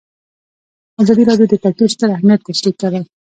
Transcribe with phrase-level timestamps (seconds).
[1.01, 3.01] ازادي راډیو د کلتور ستر اهميت تشریح کړی.